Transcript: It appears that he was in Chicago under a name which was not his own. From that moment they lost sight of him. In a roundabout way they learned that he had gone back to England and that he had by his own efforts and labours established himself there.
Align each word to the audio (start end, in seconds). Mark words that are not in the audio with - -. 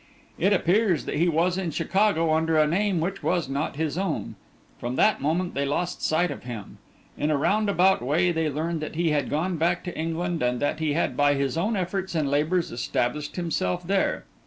It 0.39 0.51
appears 0.51 1.05
that 1.05 1.13
he 1.17 1.29
was 1.29 1.59
in 1.59 1.69
Chicago 1.69 2.33
under 2.33 2.57
a 2.57 2.65
name 2.65 3.01
which 3.01 3.21
was 3.21 3.47
not 3.47 3.75
his 3.75 3.99
own. 3.99 4.33
From 4.79 4.95
that 4.95 5.21
moment 5.21 5.53
they 5.53 5.63
lost 5.63 6.01
sight 6.01 6.31
of 6.31 6.41
him. 6.43 6.79
In 7.19 7.29
a 7.29 7.37
roundabout 7.37 8.01
way 8.01 8.31
they 8.31 8.49
learned 8.49 8.81
that 8.81 8.95
he 8.95 9.11
had 9.11 9.29
gone 9.29 9.57
back 9.57 9.83
to 9.83 9.95
England 9.95 10.41
and 10.41 10.59
that 10.59 10.79
he 10.79 10.93
had 10.93 11.15
by 11.15 11.35
his 11.35 11.55
own 11.55 11.75
efforts 11.75 12.15
and 12.15 12.31
labours 12.31 12.71
established 12.71 13.35
himself 13.35 13.85
there. 13.85 14.25